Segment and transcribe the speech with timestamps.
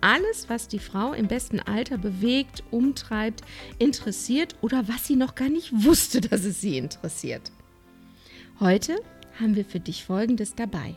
[0.00, 3.42] alles, was die Frau im besten Alter bewegt, umtreibt,
[3.78, 7.50] interessiert oder was sie noch gar nicht wusste, dass es sie interessiert.
[8.60, 8.96] Heute
[9.40, 10.94] haben wir für dich Folgendes dabei.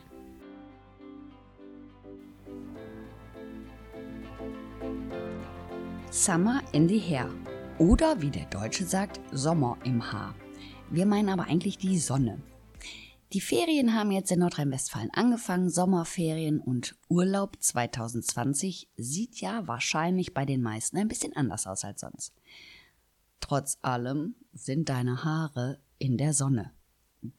[6.09, 7.29] Summer in the Hair
[7.77, 10.35] oder wie der Deutsche sagt, Sommer im Haar.
[10.89, 12.41] Wir meinen aber eigentlich die Sonne.
[13.33, 20.43] Die Ferien haben jetzt in Nordrhein-Westfalen angefangen, Sommerferien und Urlaub 2020 sieht ja wahrscheinlich bei
[20.43, 22.33] den meisten ein bisschen anders aus als sonst.
[23.39, 26.73] Trotz allem sind deine Haare in der Sonne.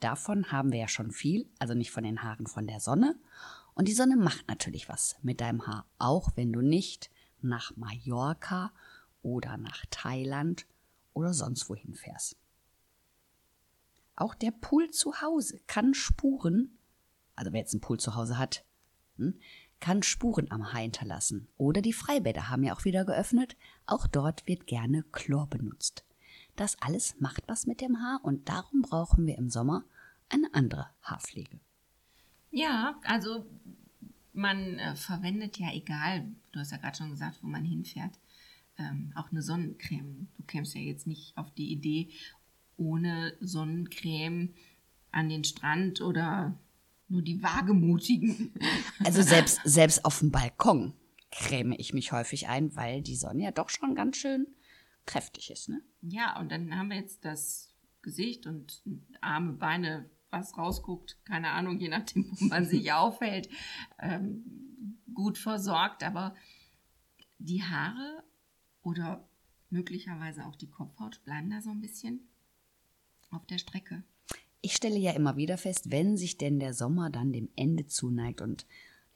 [0.00, 3.18] Davon haben wir ja schon viel, also nicht von den Haaren von der Sonne.
[3.74, 7.10] Und die Sonne macht natürlich was mit deinem Haar, auch wenn du nicht
[7.42, 8.72] nach Mallorca
[9.20, 10.64] oder nach Thailand
[11.12, 12.36] oder sonst wohin fährst.
[14.22, 16.78] Auch der Pool zu Hause kann Spuren,
[17.34, 18.64] also wer jetzt einen Pool zu Hause hat,
[19.16, 19.34] hm,
[19.80, 21.48] kann Spuren am Haar hinterlassen.
[21.56, 23.56] Oder die Freibäder haben ja auch wieder geöffnet.
[23.84, 26.04] Auch dort wird gerne Chlor benutzt.
[26.54, 29.82] Das alles macht was mit dem Haar und darum brauchen wir im Sommer
[30.28, 31.58] eine andere Haarpflege.
[32.52, 33.44] Ja, also
[34.32, 38.20] man äh, verwendet ja egal, du hast ja gerade schon gesagt, wo man hinfährt,
[38.78, 40.28] ähm, auch eine Sonnencreme.
[40.36, 42.08] Du kämst ja jetzt nicht auf die Idee,
[42.82, 44.54] ohne Sonnencreme
[45.10, 46.58] an den Strand oder
[47.08, 48.52] nur die Wagemutigen.
[49.04, 50.94] Also selbst, selbst auf dem Balkon
[51.30, 54.46] creme ich mich häufig ein, weil die Sonne ja doch schon ganz schön
[55.06, 55.68] kräftig ist.
[55.68, 55.82] Ne?
[56.02, 58.82] Ja, und dann haben wir jetzt das Gesicht und
[59.20, 63.48] Arme, Beine, was rausguckt, keine Ahnung, je nachdem, wo man sich aufhält,
[63.98, 66.02] ähm, gut versorgt.
[66.02, 66.34] Aber
[67.38, 68.22] die Haare
[68.82, 69.28] oder
[69.70, 72.28] möglicherweise auch die Kopfhaut bleiben da so ein bisschen
[73.32, 74.02] auf der Strecke.
[74.60, 78.40] Ich stelle ja immer wieder fest, wenn sich denn der Sommer dann dem Ende zuneigt
[78.40, 78.66] und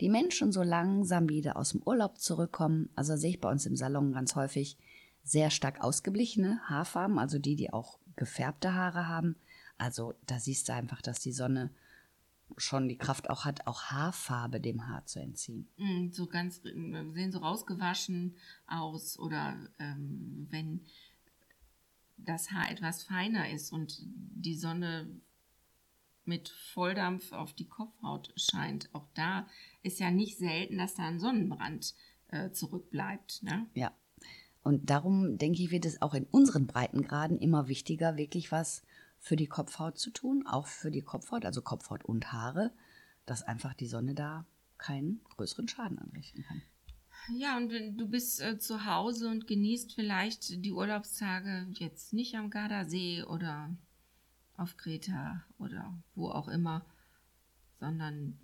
[0.00, 3.76] die Menschen so langsam wieder aus dem Urlaub zurückkommen, also sehe ich bei uns im
[3.76, 4.76] Salon ganz häufig
[5.22, 9.36] sehr stark ausgeblichene Haarfarben, also die, die auch gefärbte Haare haben.
[9.78, 11.70] Also da siehst du einfach, dass die Sonne
[12.56, 15.68] schon die Kraft auch hat, auch Haarfarbe dem Haar zu entziehen.
[15.76, 20.80] Mm, so ganz sehen so rausgewaschen aus oder ähm, wenn
[22.16, 25.08] das Haar etwas feiner ist und die Sonne
[26.24, 28.88] mit Volldampf auf die Kopfhaut scheint.
[28.92, 29.46] Auch da
[29.82, 31.94] ist ja nicht selten, dass da ein Sonnenbrand
[32.28, 33.42] äh, zurückbleibt.
[33.42, 33.66] Ne?
[33.74, 33.92] Ja.
[34.62, 38.82] Und darum denke ich, wird es auch in unseren Breitengraden immer wichtiger, wirklich was
[39.20, 42.72] für die Kopfhaut zu tun, auch für die Kopfhaut, also Kopfhaut und Haare,
[43.26, 44.44] dass einfach die Sonne da
[44.78, 46.62] keinen größeren Schaden anrichten kann.
[47.34, 52.50] Ja, und du bist äh, zu Hause und genießt vielleicht die Urlaubstage jetzt nicht am
[52.50, 53.74] Gardasee oder
[54.56, 56.86] auf Kreta oder wo auch immer,
[57.80, 58.38] sondern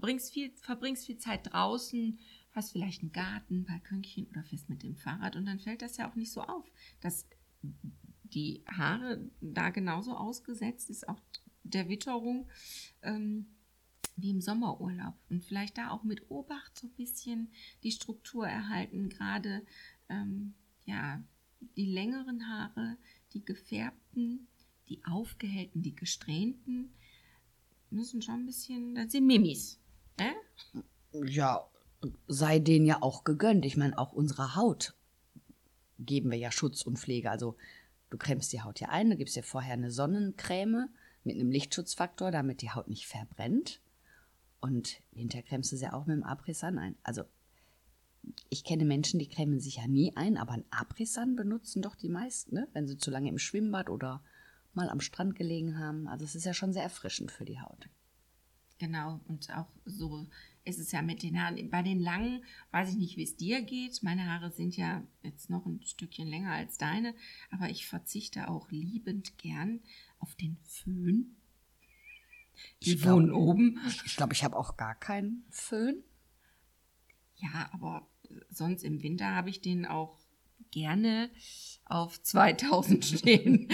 [0.00, 2.18] bringst viel, verbringst viel Zeit draußen,
[2.52, 6.10] hast vielleicht einen Garten, Balkönchen oder fährst mit dem Fahrrad und dann fällt das ja
[6.10, 6.70] auch nicht so auf,
[7.00, 7.26] dass
[8.24, 11.20] die Haare da genauso ausgesetzt ist, auch
[11.64, 12.48] der Witterung.
[13.02, 13.46] Ähm,
[14.22, 17.50] wie im Sommerurlaub und vielleicht da auch mit Obacht so ein bisschen
[17.82, 19.08] die Struktur erhalten.
[19.08, 19.62] Gerade
[20.08, 20.54] ähm,
[20.84, 21.22] ja,
[21.76, 22.96] die längeren Haare,
[23.32, 24.46] die gefärbten,
[24.88, 26.90] die aufgehellten, die gesträhnten
[27.90, 29.78] müssen schon ein bisschen, das sind Mimis.
[30.16, 30.32] Äh?
[31.26, 31.66] Ja,
[32.28, 33.64] sei denen ja auch gegönnt.
[33.64, 34.94] Ich meine, auch unserer Haut
[35.98, 37.30] geben wir ja Schutz und Pflege.
[37.30, 37.56] Also
[38.10, 40.88] du cremst die Haut ja ein, du gibst dir vorher eine Sonnencreme
[41.24, 43.80] mit einem Lichtschutzfaktor, damit die Haut nicht verbrennt.
[44.60, 46.96] Und hinterher cremst du sie auch mit dem Aprisan ein.
[47.02, 47.24] Also
[48.50, 52.08] ich kenne Menschen, die cremen sich ja nie ein, aber ein Aprisan benutzen doch die
[52.08, 52.68] meisten, ne?
[52.72, 54.22] wenn sie zu lange im Schwimmbad oder
[54.74, 56.06] mal am Strand gelegen haben.
[56.06, 57.88] Also es ist ja schon sehr erfrischend für die Haut.
[58.78, 60.26] Genau, und auch so
[60.64, 61.68] ist es ja mit den Haaren.
[61.68, 64.02] Bei den langen weiß ich nicht, wie es dir geht.
[64.02, 67.14] Meine Haare sind ja jetzt noch ein Stückchen länger als deine,
[67.50, 69.80] aber ich verzichte auch liebend gern
[70.18, 71.36] auf den Föhn
[72.82, 73.80] die ich wohnen glaub, oben.
[74.04, 76.02] Ich glaube, ich habe auch gar keinen Föhn.
[77.36, 78.06] Ja, aber
[78.50, 80.18] sonst im Winter habe ich den auch
[80.70, 81.30] gerne
[81.84, 83.68] auf 2000 stehen,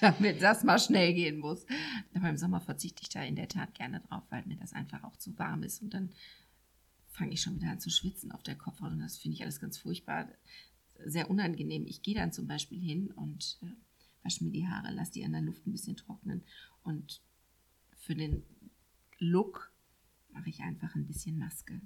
[0.00, 1.66] damit das mal schnell gehen muss.
[2.14, 5.04] Aber im Sommer verzichte ich da in der Tat gerne drauf, weil mir das einfach
[5.04, 6.10] auch zu warm ist und dann
[7.08, 9.60] fange ich schon wieder an zu schwitzen auf der Kopfhaut und das finde ich alles
[9.60, 10.28] ganz furchtbar,
[11.04, 11.86] sehr unangenehm.
[11.86, 13.66] Ich gehe dann zum Beispiel hin und äh,
[14.22, 16.42] wasche mir die Haare, lasse die an der Luft ein bisschen trocknen
[16.82, 17.22] und
[18.10, 18.42] für den
[19.20, 19.72] Look
[20.32, 21.80] mache ich einfach ein bisschen Maske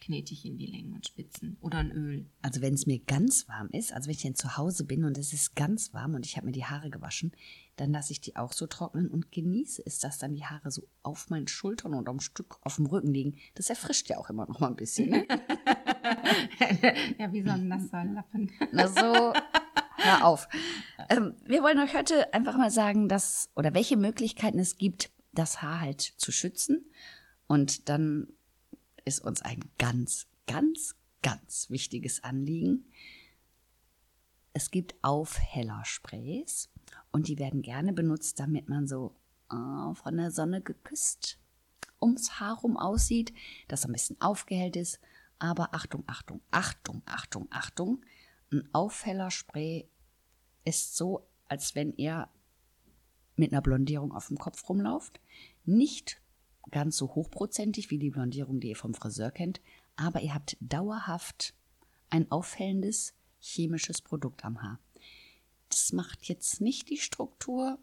[0.00, 2.26] knete ich in die Längen und Spitzen oder ein Öl.
[2.42, 5.16] Also wenn es mir ganz warm ist, also wenn ich dann zu Hause bin und
[5.18, 7.32] es ist ganz warm und ich habe mir die Haare gewaschen,
[7.76, 10.86] dann lasse ich die auch so trocknen und genieße es, dass dann die Haare so
[11.02, 13.36] auf meinen Schultern und am Stück auf dem Rücken liegen.
[13.54, 15.10] Das erfrischt ja auch immer noch mal ein bisschen.
[15.10, 15.26] Ne?
[17.18, 18.50] ja, wie so ein nasser Lappen.
[18.72, 19.32] Na so,
[19.96, 20.48] hör auf.
[21.08, 25.62] Ähm, wir wollen euch heute einfach mal sagen, dass oder welche Möglichkeiten es gibt, das
[25.62, 26.84] Haar halt zu schützen.
[27.46, 28.28] Und dann
[29.04, 32.86] ist uns ein ganz, ganz, ganz wichtiges Anliegen.
[34.52, 36.70] Es gibt Aufhellersprays
[37.10, 39.14] und die werden gerne benutzt, damit man so
[39.50, 41.38] oh, von der Sonne geküsst
[42.04, 43.32] ums Haar rum aussieht,
[43.68, 45.00] dass ein bisschen aufgehellt ist.
[45.38, 48.04] Aber Achtung, Achtung, Achtung, Achtung, Achtung.
[48.52, 49.88] Ein Aufhellerspray
[50.64, 52.28] ist so, als wenn ihr
[53.36, 55.20] mit einer Blondierung auf dem Kopf rumlauft.
[55.64, 56.20] Nicht
[56.70, 59.60] ganz so hochprozentig wie die Blondierung, die ihr vom Friseur kennt,
[59.96, 61.54] aber ihr habt dauerhaft
[62.10, 64.78] ein aufhellendes chemisches Produkt am Haar.
[65.68, 67.78] Das macht jetzt nicht die Struktur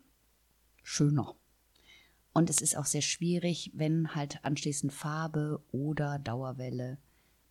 [0.84, 1.36] schöner.
[2.34, 6.98] Und es ist auch sehr schwierig, wenn halt anschließend Farbe oder Dauerwelle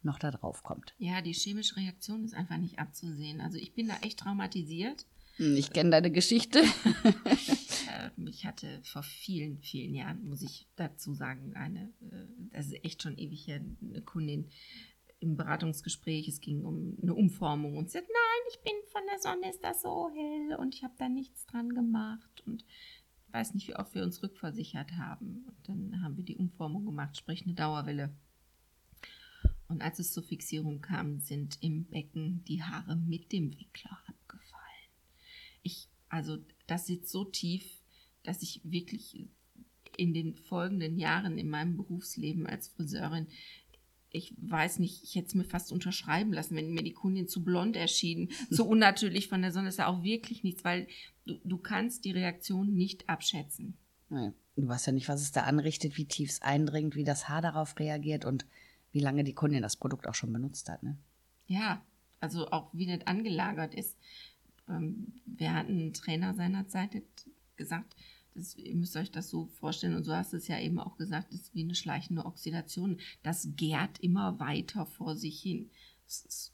[0.02, 0.94] noch da drauf kommt.
[0.98, 3.40] Ja, die chemische Reaktion ist einfach nicht abzusehen.
[3.40, 5.04] Also ich bin da echt traumatisiert.
[5.36, 6.62] Hm, ich kenne deine Geschichte.
[8.26, 13.02] Ich hatte vor vielen, vielen Jahren, muss ich dazu sagen, eine, äh, das ist echt
[13.02, 14.48] schon ewig her, eine Kundin
[15.20, 19.20] im Beratungsgespräch, es ging um eine Umformung und sie sagt, nein, ich bin von der
[19.20, 22.64] Sonne, ist das so hell und ich habe da nichts dran gemacht und
[23.32, 25.44] weiß nicht, wie oft wir uns rückversichert haben.
[25.46, 28.14] Und dann haben wir die Umformung gemacht, sprich eine Dauerwelle.
[29.68, 34.90] Und als es zur Fixierung kam, sind im Becken die Haare mit dem Wickler abgefallen.
[35.62, 37.79] Ich, also das sitzt so tief,
[38.22, 39.28] dass ich wirklich
[39.96, 43.26] in den folgenden Jahren in meinem Berufsleben als Friseurin,
[44.12, 47.44] ich weiß nicht, ich hätte es mir fast unterschreiben lassen, wenn mir die Kundin zu
[47.44, 50.88] blond erschien, so unnatürlich von der Sonne, ist ja auch wirklich nichts, weil
[51.26, 53.74] du, du kannst die Reaktion nicht abschätzen.
[54.08, 57.28] Nee, du weißt ja nicht, was es da anrichtet, wie tief es eindringt, wie das
[57.28, 58.46] Haar darauf reagiert und
[58.92, 60.82] wie lange die Kundin das Produkt auch schon benutzt hat.
[60.82, 60.98] Ne?
[61.46, 61.84] Ja,
[62.18, 63.96] also auch wie das angelagert ist.
[64.68, 67.02] Ähm, wir hatten einen Trainer seinerzeit,
[67.60, 67.94] gesagt,
[68.34, 70.96] das, ihr müsst euch das so vorstellen, und so hast du es ja eben auch
[70.96, 72.98] gesagt, das ist wie eine schleichende Oxidation.
[73.22, 75.70] Das gärt immer weiter vor sich hin.
[76.06, 76.52] Es, es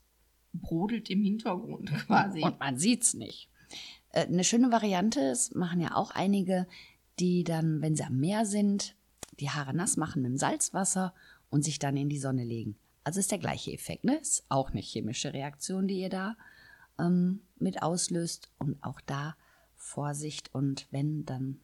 [0.53, 2.43] brodelt im Hintergrund quasi.
[2.43, 3.49] Und man sieht es nicht.
[4.11, 6.67] Äh, eine schöne Variante, das machen ja auch einige,
[7.19, 8.97] die dann, wenn sie am Meer sind,
[9.38, 11.14] die Haare nass machen mit dem Salzwasser
[11.50, 12.76] und sich dann in die Sonne legen.
[13.05, 14.17] Also ist der gleiche Effekt, ne?
[14.17, 16.37] Ist auch eine chemische Reaktion, die ihr da
[16.99, 18.50] ähm, mit auslöst.
[18.58, 19.37] Und auch da
[19.86, 21.60] Vorsicht und wenn, dann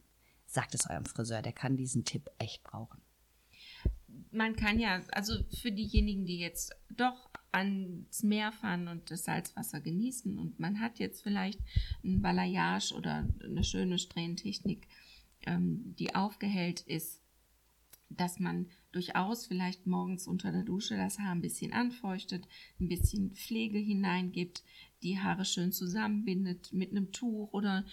[0.47, 3.01] sagt es eurem Friseur, der kann diesen Tipp echt brauchen.
[4.31, 9.81] Man kann ja, also für diejenigen, die jetzt doch ans Meer fahren und das Salzwasser
[9.81, 11.61] genießen und man hat jetzt vielleicht
[12.05, 14.87] ein Balayage oder eine schöne Strähnentechnik,
[15.45, 17.21] ähm, die aufgehellt ist,
[18.09, 22.47] dass man durchaus vielleicht morgens unter der Dusche das Haar ein bisschen anfeuchtet,
[22.81, 24.63] ein bisschen Pflege hineingibt,
[25.03, 27.85] die Haare schön zusammenbindet mit einem Tuch oder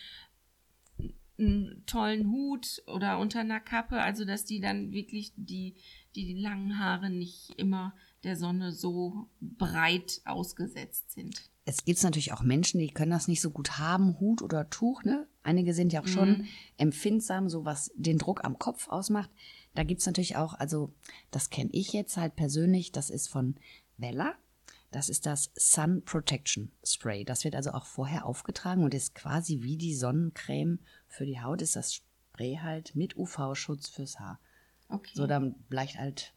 [1.39, 5.75] einen tollen Hut oder unter einer Kappe, also dass die dann wirklich die,
[6.15, 11.49] die langen Haare nicht immer der Sonne so breit ausgesetzt sind.
[11.65, 15.03] Es gibt natürlich auch Menschen, die können das nicht so gut haben, Hut oder Tuch,
[15.03, 15.27] ne?
[15.43, 16.47] Einige sind ja auch schon mhm.
[16.77, 19.29] empfindsam, so was den Druck am Kopf ausmacht.
[19.75, 20.93] Da gibt es natürlich auch, also
[21.31, 23.55] das kenne ich jetzt halt persönlich, das ist von
[23.97, 24.35] Vella.
[24.91, 27.23] Das ist das Sun Protection Spray.
[27.23, 31.61] Das wird also auch vorher aufgetragen und ist quasi wie die Sonnencreme für die Haut.
[31.61, 34.39] Ist das Spray halt mit UV-Schutz fürs Haar.
[34.87, 35.11] Okay.
[35.13, 36.33] So, dann bleicht halt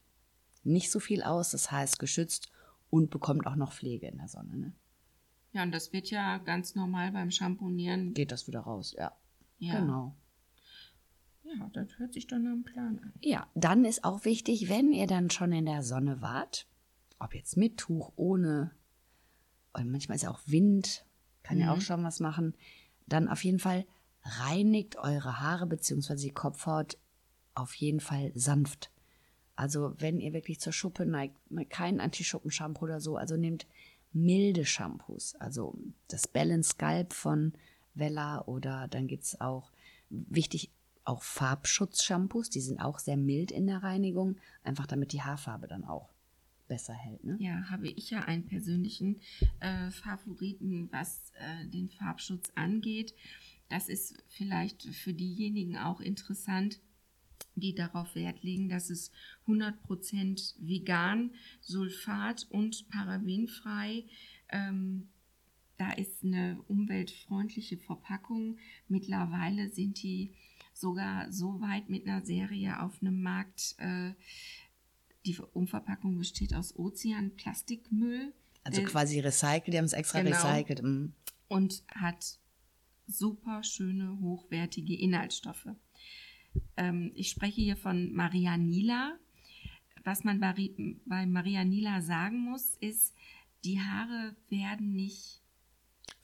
[0.63, 1.51] nicht so viel aus.
[1.51, 2.51] Das Haar ist geschützt
[2.89, 4.55] und bekommt auch noch Pflege in der Sonne.
[4.55, 4.73] Ne?
[5.53, 8.13] Ja, und das wird ja ganz normal beim Shampoonieren.
[8.13, 9.15] Geht das wieder raus, ja.
[9.57, 9.79] Ja.
[9.79, 10.15] Genau.
[11.43, 13.13] Ja, das hört sich nach einem Plan an.
[13.21, 16.67] Ja, dann ist auch wichtig, wenn ihr dann schon in der Sonne wart,
[17.19, 18.71] ob jetzt mit Tuch, ohne,
[19.73, 21.05] und manchmal ist ja auch Wind,
[21.43, 21.63] kann mhm.
[21.63, 22.55] ja auch schon was machen,
[23.07, 23.85] dann auf jeden Fall
[24.23, 26.15] reinigt eure Haare bzw.
[26.15, 26.97] die Kopfhaut
[27.55, 28.91] auf jeden Fall sanft.
[29.55, 31.37] Also wenn ihr wirklich zur Schuppe neigt,
[31.69, 33.67] kein Anti-Schuppen-Shampoo oder so, also nehmt
[34.11, 35.35] milde Shampoos.
[35.35, 35.77] Also
[36.07, 37.53] das Balance Scalp von
[37.93, 39.71] Vella oder dann gibt es auch,
[40.09, 40.71] wichtig,
[41.05, 45.83] auch Farbschutz-Shampoos, die sind auch sehr mild in der Reinigung, einfach damit die Haarfarbe dann
[45.83, 46.12] auch
[46.67, 47.23] besser hält.
[47.23, 47.37] Ne?
[47.39, 49.21] Ja, habe ich ja einen persönlichen
[49.59, 53.13] äh, Favoriten, was äh, den Farbschutz angeht.
[53.69, 56.79] Das ist vielleicht für diejenigen auch interessant,
[57.55, 59.11] die darauf Wert legen, dass es
[59.47, 64.05] 100% vegan, sulfat und parabenfrei
[64.49, 65.09] ähm,
[65.77, 68.57] da ist eine umweltfreundliche Verpackung.
[68.87, 70.31] Mittlerweile sind die
[70.73, 73.75] sogar so weit mit einer Serie auf einem Markt.
[73.79, 74.13] Äh,
[75.25, 78.33] die Umverpackung besteht aus Ozeanplastikmüll.
[78.63, 80.35] Also quasi recycelt, die haben es extra genau.
[80.35, 80.83] recycelt.
[80.83, 81.07] Mm.
[81.47, 82.39] Und hat
[83.07, 85.67] super schöne, hochwertige Inhaltsstoffe.
[86.77, 89.17] Ähm, ich spreche hier von Maria Nila.
[90.03, 90.53] Was man bei,
[91.05, 93.13] bei Maria Nila sagen muss, ist,
[93.63, 95.43] die Haare werden nicht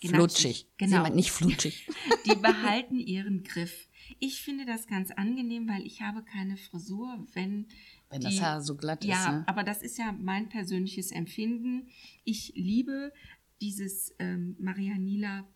[0.01, 0.67] Flutschig.
[0.77, 1.05] Genau.
[1.05, 1.89] Sie nicht flutschig.
[2.25, 3.87] Die behalten ihren Griff.
[4.19, 7.67] Ich finde das ganz angenehm, weil ich habe keine Frisur, wenn
[8.09, 9.25] wenn die, das Haar so glatt ja, ist.
[9.25, 9.47] Ja, ne?
[9.47, 11.89] aber das ist ja mein persönliches Empfinden.
[12.23, 13.13] Ich liebe
[13.61, 15.47] dieses ähm, Marianila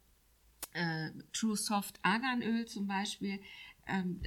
[0.73, 3.39] äh, True Soft Arganöl zum Beispiel.
[3.87, 4.21] Ähm,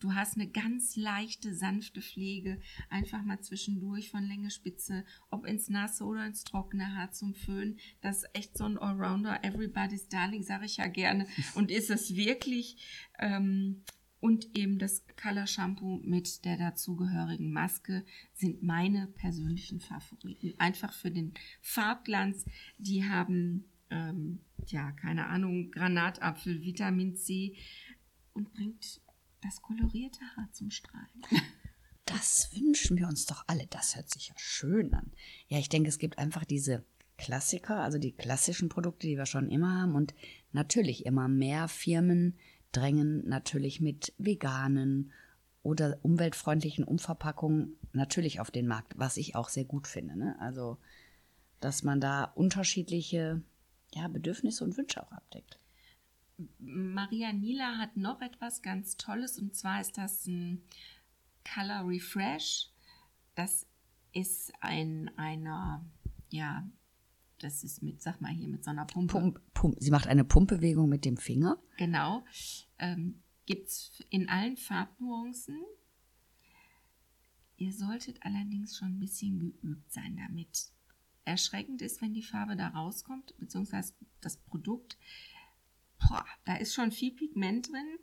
[0.00, 5.68] Du hast eine ganz leichte, sanfte Pflege, einfach mal zwischendurch von Länge Spitze, ob ins
[5.68, 7.78] Nasse oder ins Trockene Haar zum Föhn.
[8.00, 11.26] Das ist echt so ein Allrounder, everybody's darling, sage ich ja gerne.
[11.54, 12.82] Und ist es wirklich.
[13.18, 13.84] Ähm,
[14.20, 20.54] und eben das Color Shampoo mit der dazugehörigen Maske sind meine persönlichen Favoriten.
[20.58, 22.44] Einfach für den Farbglanz.
[22.76, 27.56] Die haben, ähm, ja, keine Ahnung, Granatapfel, Vitamin C
[28.34, 29.00] und bringt
[29.42, 31.22] das kolorierte Haar zum Strahlen.
[32.06, 33.68] Das wünschen wir uns doch alle.
[33.68, 35.12] Das hört sich ja schön an.
[35.46, 36.84] Ja, ich denke, es gibt einfach diese
[37.18, 39.94] Klassiker, also die klassischen Produkte, die wir schon immer haben.
[39.94, 40.12] Und
[40.50, 42.36] natürlich immer mehr Firmen
[42.72, 45.12] drängen natürlich mit veganen
[45.62, 50.16] oder umweltfreundlichen Umverpackungen natürlich auf den Markt, was ich auch sehr gut finde.
[50.16, 50.36] Ne?
[50.40, 50.78] Also,
[51.60, 53.42] dass man da unterschiedliche
[53.94, 55.58] ja, Bedürfnisse und Wünsche auch abdeckt.
[56.58, 60.62] Maria Nila hat noch etwas ganz Tolles und zwar ist das ein
[61.44, 62.70] Color Refresh.
[63.34, 63.66] Das
[64.12, 65.84] ist ein einer,
[66.30, 66.66] ja,
[67.42, 69.12] das ist mit, sag mal hier, mit so einer Pumpe.
[69.12, 69.76] Pump, Pump.
[69.78, 71.58] Sie macht eine Pumpbewegung mit dem Finger.
[71.76, 72.24] Genau.
[72.78, 75.58] Ähm, Gibt es in allen Farbnuancen.
[77.56, 80.68] Ihr solltet allerdings schon ein bisschen geübt sein damit.
[81.24, 84.96] Erschreckend ist, wenn die Farbe da rauskommt, beziehungsweise das Produkt
[86.00, 87.98] boah, da ist schon viel Pigment drin.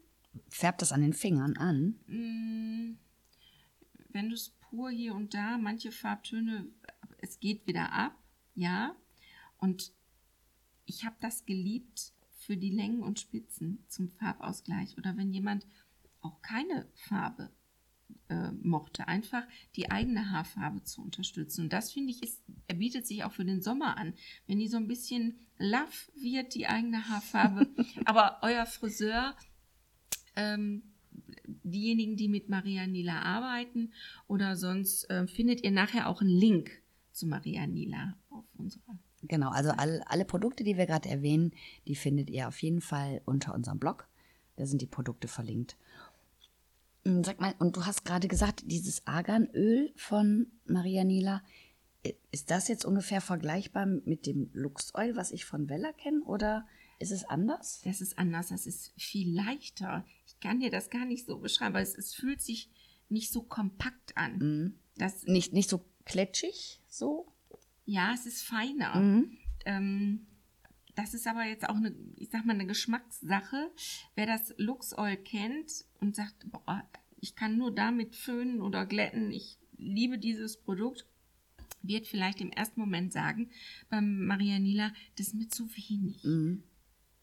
[0.50, 2.00] Färbt das an den Fingern an?
[2.08, 2.98] Mm,
[4.10, 6.68] wenn du es pur hier und da, manche Farbtöne,
[7.20, 8.16] es geht wieder ab,
[8.56, 8.96] ja.
[9.58, 9.94] Und
[10.86, 14.98] ich habe das geliebt für die Längen und Spitzen zum Farbausgleich.
[14.98, 15.66] Oder wenn jemand
[16.22, 17.52] auch keine Farbe
[18.30, 19.44] äh, mochte, einfach
[19.76, 21.62] die eigene Haarfarbe zu unterstützen.
[21.62, 24.14] Und das finde ich, ist, er bietet sich auch für den Sommer an.
[24.46, 27.68] Wenn die so ein bisschen laff wird, die eigene Haarfarbe,
[28.06, 29.36] aber euer Friseur,
[30.36, 30.84] ähm,
[31.64, 33.92] diejenigen, die mit Maria Nila arbeiten
[34.28, 38.87] oder sonst äh, findet ihr nachher auch einen Link zu Maria Nila auf unserer
[39.28, 41.52] Genau, also alle, alle Produkte, die wir gerade erwähnen,
[41.88, 44.08] die findet ihr auf jeden Fall unter unserem Blog.
[44.56, 45.78] Da sind die Produkte verlinkt.
[47.06, 51.42] Hm, sag mal, und du hast gerade gesagt, dieses Arganöl von Maria Nila,
[52.32, 56.66] ist das jetzt ungefähr vergleichbar mit dem Luxoil, was ich von Vella kenne, oder
[57.00, 57.82] ist es anders?
[57.84, 60.06] Das ist anders, das ist viel leichter.
[60.26, 62.70] Ich kann dir das gar nicht so beschreiben, weil es, es fühlt sich
[63.10, 64.38] nicht so kompakt an.
[64.38, 64.80] Mhm.
[64.96, 67.32] Das, nicht, nicht so kletschig, so?
[67.88, 68.96] Ja, es ist feiner.
[69.00, 69.38] Mhm.
[69.66, 70.28] Ähm,
[70.94, 73.72] das ist aber jetzt auch eine, ich sag mal, eine Geschmackssache.
[74.16, 76.84] Wer das Luxoil kennt und sagt, boah,
[77.20, 81.06] ich kann nur damit föhnen oder glätten, ich liebe dieses Produkt,
[81.82, 83.50] wird vielleicht im ersten Moment sagen,
[83.90, 86.24] beim Marianila, das ist mir zu wenig.
[86.24, 86.64] Mhm.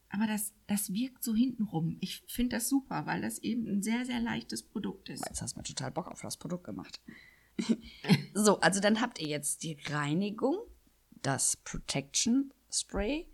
[0.09, 1.99] Aber das, das wirkt so hintenrum.
[2.01, 5.27] Ich finde das super, weil das eben ein sehr, sehr leichtes Produkt ist.
[5.27, 7.01] Jetzt hast du mir total Bock auf das Produkt gemacht.
[8.35, 10.57] So, also dann habt ihr jetzt die Reinigung,
[11.23, 13.27] das Protection Spray,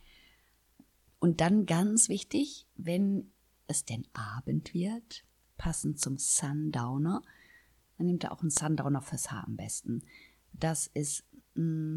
[1.19, 3.31] und dann ganz wichtig, wenn
[3.67, 5.25] es denn Abend wird,
[5.59, 7.23] passend zum Sundowner,
[7.99, 10.03] dann nehmt ihr auch einen Sundowner fürs Haar am besten.
[10.53, 11.25] Das ist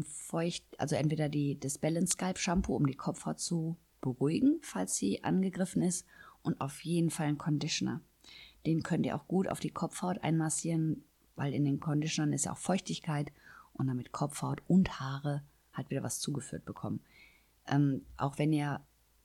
[0.04, 5.24] feucht, also entweder die, das Balance Scalp Shampoo, um die Kopfhaut zu beruhigen, falls sie
[5.24, 6.06] angegriffen ist,
[6.42, 8.02] und auf jeden Fall ein Conditioner.
[8.66, 11.04] Den könnt ihr auch gut auf die Kopfhaut einmassieren,
[11.36, 13.32] weil in den Conditionern ist ja auch Feuchtigkeit
[13.72, 17.00] und damit Kopfhaut und Haare hat wieder was zugeführt bekommen.
[17.66, 18.80] Ähm, auch wenn ihr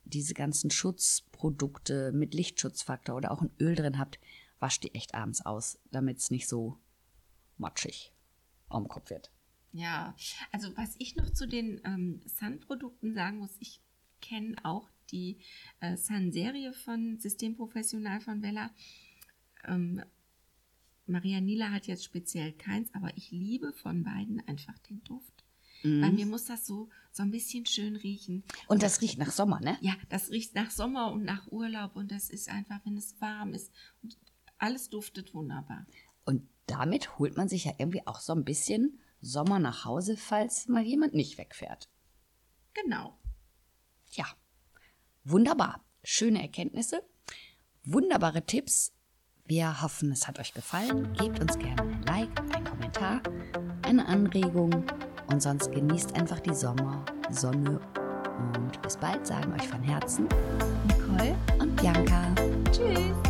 [0.05, 4.19] diese ganzen Schutzprodukte mit Lichtschutzfaktor oder auch ein Öl drin habt,
[4.59, 6.77] wascht die echt abends aus, damit es nicht so
[7.57, 8.13] matschig
[8.69, 9.31] am Kopf wird.
[9.71, 10.15] Ja,
[10.51, 13.81] also was ich noch zu den ähm, Sun-Produkten sagen muss, ich
[14.21, 15.37] kenne auch die
[15.79, 18.71] äh, Sun-Serie von Systemprofessional von Vella.
[19.65, 20.03] Ähm,
[21.09, 25.43] Maria Nila hat jetzt speziell keins, aber ich liebe von beiden einfach den Duft.
[25.83, 26.01] Mhm.
[26.01, 28.43] Bei mir muss das so, so ein bisschen schön riechen.
[28.67, 29.77] Und das riecht nach Sommer, ne?
[29.81, 33.53] Ja, das riecht nach Sommer und nach Urlaub und das ist einfach, wenn es warm
[33.53, 33.71] ist.
[34.01, 34.17] Und
[34.57, 35.85] alles duftet wunderbar.
[36.25, 40.67] Und damit holt man sich ja irgendwie auch so ein bisschen Sommer nach Hause, falls
[40.67, 41.89] mal jemand nicht wegfährt.
[42.73, 43.17] Genau.
[44.11, 44.25] Ja,
[45.23, 45.83] wunderbar.
[46.03, 47.03] Schöne Erkenntnisse,
[47.83, 48.93] wunderbare Tipps.
[49.49, 51.11] Wir hoffen, es hat euch gefallen.
[51.13, 53.19] Gebt uns gerne ein Like, einen Kommentar,
[53.81, 54.85] eine Anregung
[55.25, 57.79] und sonst genießt einfach die Sommer, Sonne
[58.55, 60.27] und bis bald sagen euch von Herzen
[60.87, 62.27] Nicole und Bianca.
[62.71, 63.28] Ciao.